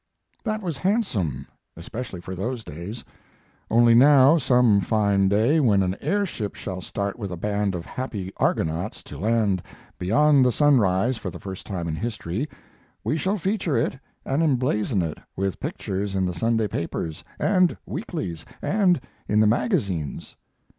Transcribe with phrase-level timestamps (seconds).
[0.43, 1.45] That was handsome,
[1.77, 3.03] especially for those days;
[3.69, 8.33] only now, some fine day, when an airship shall start with a band of happy
[8.37, 9.61] argonauts to land
[9.99, 12.49] beyond the sunrise for the first time in history,
[13.03, 13.95] we shall feature it
[14.25, 20.35] and emblazon it with pictures in the Sunday papers, and weeklies, and in the magazines.